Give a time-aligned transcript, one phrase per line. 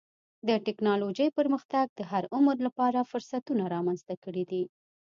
[0.47, 4.63] د ټکنالوجۍ پرمختګ د هر عمر لپاره فرصتونه رامنځته کړي دي.